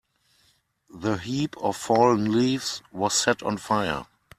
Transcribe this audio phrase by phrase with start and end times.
[0.95, 4.07] The heap of fallen leaves was set on fire.